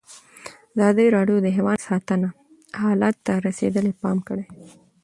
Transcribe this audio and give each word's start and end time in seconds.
ازادي 0.75 1.05
راډیو 1.15 1.37
د 1.41 1.47
حیوان 1.57 1.77
ساتنه 1.87 2.29
حالت 2.81 3.15
ته 3.25 3.33
رسېدلي 3.47 3.93
پام 4.01 4.17
کړی. 4.27 4.45